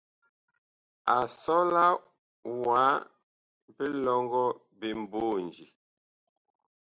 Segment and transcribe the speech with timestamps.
[1.15, 1.85] A sɔla
[2.63, 2.83] wa
[3.75, 4.43] bilɔŋgɔ
[5.01, 5.65] mboonji.